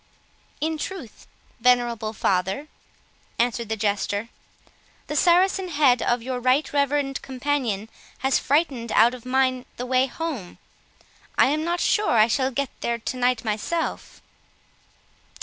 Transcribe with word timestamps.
"In 0.59 0.79
truth, 0.79 1.27
venerable 1.59 2.11
father," 2.11 2.67
answered 3.37 3.69
the 3.69 3.77
Jester, 3.77 4.29
"the 5.05 5.15
Saracen 5.15 5.67
head 5.67 6.01
of 6.01 6.23
your 6.23 6.39
right 6.39 6.73
reverend 6.73 7.21
companion 7.21 7.87
has 8.25 8.39
frightened 8.39 8.91
out 8.93 9.13
of 9.13 9.27
mine 9.27 9.63
the 9.77 9.85
way 9.85 10.07
home—I 10.07 11.45
am 11.45 11.63
not 11.63 11.81
sure 11.81 12.09
I 12.13 12.25
shall 12.25 12.49
get 12.49 12.71
there 12.81 12.97
to 12.97 13.15
night 13.15 13.45
myself." 13.45 14.23